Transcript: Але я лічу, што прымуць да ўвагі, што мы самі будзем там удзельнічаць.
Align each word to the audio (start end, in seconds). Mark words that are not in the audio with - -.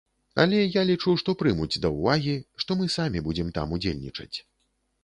Але 0.43 0.61
я 0.79 0.85
лічу, 0.91 1.13
што 1.23 1.35
прымуць 1.41 1.81
да 1.83 1.91
ўвагі, 1.99 2.35
што 2.65 2.79
мы 2.81 2.91
самі 2.99 3.25
будзем 3.29 3.57
там 3.61 3.79
удзельнічаць. 3.79 4.33